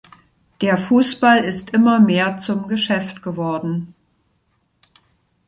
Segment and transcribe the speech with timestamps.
[0.63, 3.93] Der Fußball ist immer mehr zum Geschäft geworden.